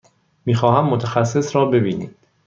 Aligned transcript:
می 0.45 0.55
خواهم 0.55 0.89
متخصص 0.89 1.55
را 1.55 1.65
ببینید. 1.65 2.15